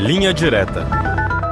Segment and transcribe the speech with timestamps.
[0.00, 0.88] Linha Direta.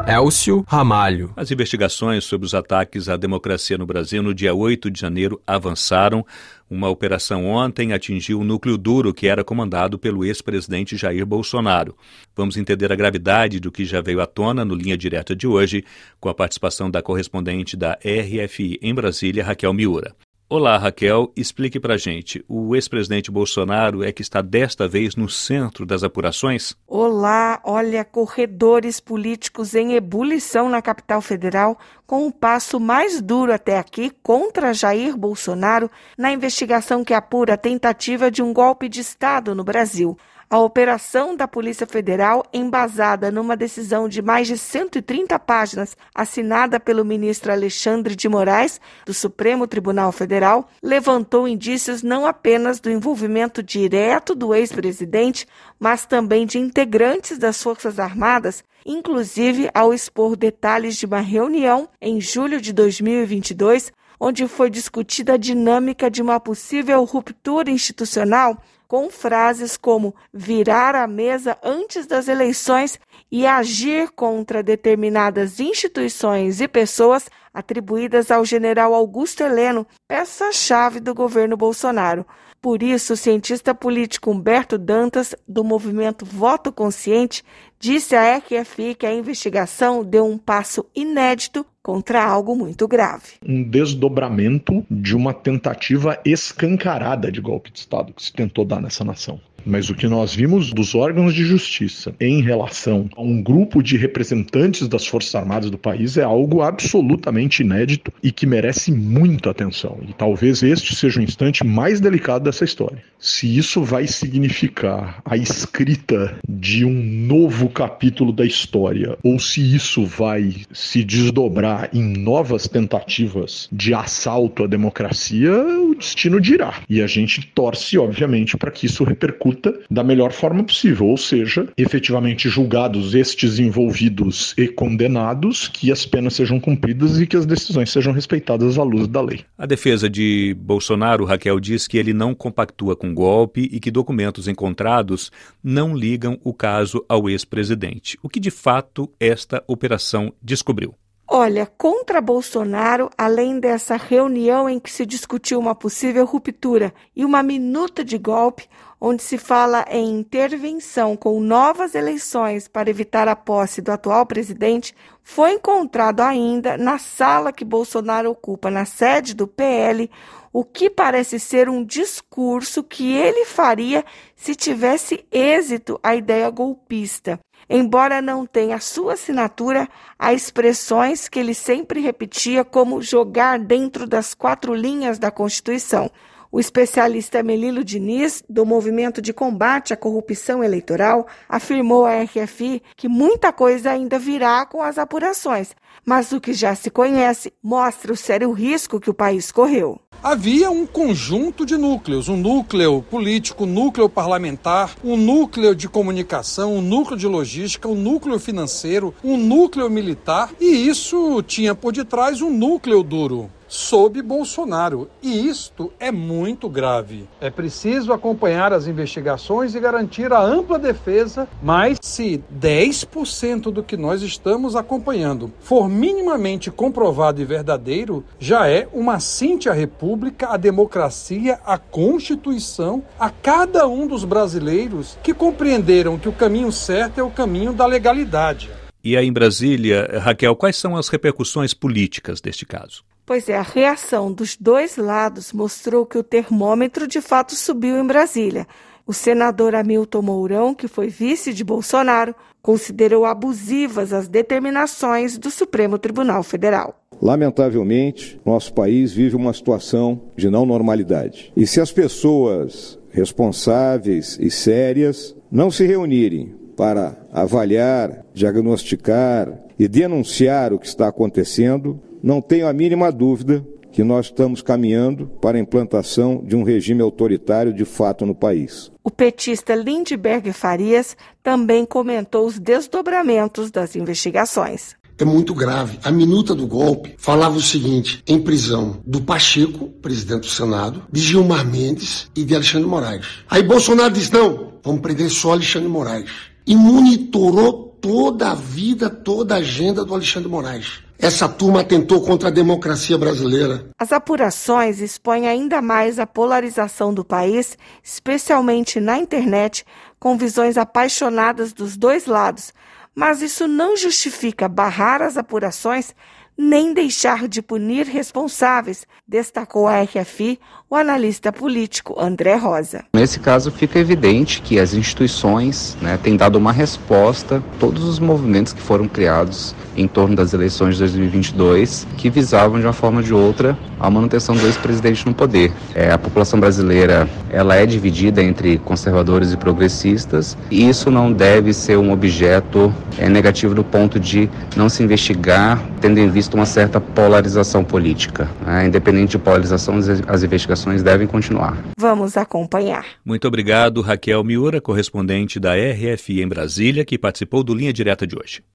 [0.08, 1.34] Elcio Ramalho.
[1.36, 6.24] As investigações sobre os ataques à democracia no Brasil no dia 8 de janeiro avançaram.
[6.68, 11.94] Uma operação ontem atingiu o núcleo duro que era comandado pelo ex-presidente Jair Bolsonaro.
[12.34, 15.84] Vamos entender a gravidade do que já veio à tona no Linha Direta de hoje,
[16.18, 20.16] com a participação da correspondente da RFI em Brasília, Raquel Miura.
[20.50, 21.30] Olá, Raquel.
[21.36, 22.42] Explique para gente.
[22.48, 26.74] O ex-presidente Bolsonaro é que está desta vez no centro das apurações?
[26.86, 33.52] Olá, olha, corredores políticos em ebulição na capital federal, com o um passo mais duro
[33.52, 39.00] até aqui contra Jair Bolsonaro na investigação que apura a tentativa de um golpe de
[39.00, 40.16] Estado no Brasil.
[40.50, 47.04] A operação da Polícia Federal, embasada numa decisão de mais de 130 páginas, assinada pelo
[47.04, 54.34] ministro Alexandre de Moraes, do Supremo Tribunal Federal, levantou indícios não apenas do envolvimento direto
[54.34, 55.46] do ex-presidente,
[55.78, 62.22] mas também de integrantes das Forças Armadas, inclusive ao expor detalhes de uma reunião em
[62.22, 69.76] julho de 2022 onde foi discutida a dinâmica de uma possível ruptura institucional com frases
[69.76, 72.98] como virar a mesa antes das eleições
[73.30, 81.56] e agir contra determinadas instituições e pessoas atribuídas ao general Augusto Heleno, peça-chave do governo
[81.56, 82.24] Bolsonaro.
[82.60, 87.44] Por isso, o cientista político Humberto Dantas, do movimento Voto Consciente,
[87.78, 93.34] disse à RFI que a investigação deu um passo inédito contra algo muito grave.
[93.46, 99.04] Um desdobramento de uma tentativa escancarada de golpe de Estado que se tentou dar nessa
[99.04, 99.40] nação.
[99.68, 103.98] Mas o que nós vimos dos órgãos de justiça em relação a um grupo de
[103.98, 109.98] representantes das Forças Armadas do país é algo absolutamente inédito e que merece muita atenção.
[110.08, 113.02] E talvez este seja o instante mais delicado dessa história.
[113.18, 120.06] Se isso vai significar a escrita de um novo capítulo da história, ou se isso
[120.06, 126.80] vai se desdobrar em novas tentativas de assalto à democracia, o destino dirá.
[126.88, 129.57] E a gente torce, obviamente, para que isso repercuta
[129.90, 136.34] da melhor forma possível, ou seja, efetivamente julgados estes envolvidos e condenados, que as penas
[136.34, 139.40] sejam cumpridas e que as decisões sejam respeitadas à luz da lei.
[139.56, 144.48] A defesa de Bolsonaro, Raquel, diz que ele não compactua com golpe e que documentos
[144.48, 145.30] encontrados
[145.62, 148.18] não ligam o caso ao ex-presidente.
[148.22, 150.94] O que de fato esta operação descobriu?
[151.30, 157.42] Olha, contra Bolsonaro, além dessa reunião em que se discutiu uma possível ruptura e uma
[157.42, 158.66] minuta de golpe,
[158.98, 164.94] onde se fala em intervenção com novas eleições para evitar a posse do atual presidente,
[165.22, 170.10] foi encontrado ainda na sala que Bolsonaro ocupa, na sede do PL,
[170.50, 174.02] o que parece ser um discurso que ele faria
[174.34, 177.38] se tivesse êxito a ideia golpista.
[177.68, 184.32] Embora não tenha sua assinatura, há expressões que ele sempre repetia como jogar dentro das
[184.32, 186.10] quatro linhas da Constituição.
[186.50, 193.06] O especialista Melilo Diniz, do Movimento de Combate à Corrupção Eleitoral, afirmou à RFI que
[193.06, 198.16] muita coisa ainda virá com as apurações, mas o que já se conhece mostra o
[198.16, 200.00] sério risco que o país correu.
[200.20, 206.74] Havia um conjunto de núcleos, um núcleo político, um núcleo parlamentar, um núcleo de comunicação,
[206.74, 212.42] um núcleo de logística, um núcleo financeiro, um núcleo militar, e isso tinha por detrás
[212.42, 215.08] um núcleo duro sob Bolsonaro.
[215.22, 217.28] E isto é muito grave.
[217.40, 223.96] É preciso acompanhar as investigações e garantir a ampla defesa, mas se 10% do que
[223.96, 230.56] nós estamos acompanhando for minimamente comprovado e verdadeiro, já é uma cinte à República, à
[230.56, 237.22] democracia, à Constituição, a cada um dos brasileiros que compreenderam que o caminho certo é
[237.22, 238.70] o caminho da legalidade.
[239.02, 243.04] E aí em Brasília, Raquel, quais são as repercussões políticas deste caso?
[243.28, 248.06] Pois é, a reação dos dois lados mostrou que o termômetro de fato subiu em
[248.06, 248.66] Brasília.
[249.06, 255.98] O senador Hamilton Mourão, que foi vice de Bolsonaro, considerou abusivas as determinações do Supremo
[255.98, 257.02] Tribunal Federal.
[257.20, 261.52] Lamentavelmente, nosso país vive uma situação de não normalidade.
[261.54, 270.72] E se as pessoas responsáveis e sérias não se reunirem para avaliar, diagnosticar e denunciar
[270.72, 275.60] o que está acontecendo, não tenho a mínima dúvida que nós estamos caminhando para a
[275.60, 278.92] implantação de um regime autoritário de fato no país.
[279.02, 284.94] O petista Lindbergh Farias também comentou os desdobramentos das investigações.
[285.20, 285.98] É muito grave.
[286.04, 291.20] A minuta do golpe falava o seguinte: em prisão do Pacheco, presidente do Senado, de
[291.20, 293.26] Gilmar Mendes e de Alexandre Moraes.
[293.50, 296.30] Aí Bolsonaro disse: não, vamos prender só Alexandre Moraes.
[296.64, 301.00] E monitorou toda a vida, toda a agenda do Alexandre Moraes.
[301.20, 303.90] Essa turma atentou contra a democracia brasileira.
[303.98, 309.84] As apurações expõem ainda mais a polarização do país, especialmente na internet,
[310.20, 312.72] com visões apaixonadas dos dois lados.
[313.16, 316.14] Mas isso não justifica barrar as apurações
[316.58, 320.58] nem deixar de punir responsáveis, destacou a RFI
[320.90, 323.04] o analista político André Rosa.
[323.12, 328.18] Nesse caso, fica evidente que as instituições né, têm dado uma resposta a todos os
[328.18, 333.18] movimentos que foram criados em torno das eleições de 2022, que visavam de uma forma
[333.18, 335.72] ou de outra a manutenção do ex-presidente no poder.
[335.94, 341.74] É, a população brasileira ela é dividida entre conservadores e progressistas, e isso não deve
[341.74, 346.66] ser um objeto é, negativo do ponto de não se investigar, tendo em vista uma
[346.66, 348.48] certa polarização política.
[348.64, 348.86] Né?
[348.86, 349.96] Independente de polarização,
[350.26, 351.76] as investigações devem continuar.
[351.98, 353.04] Vamos acompanhar.
[353.24, 358.36] Muito obrigado, Raquel Miura, correspondente da RFI em Brasília, que participou do Linha Direta de
[358.36, 358.62] hoje.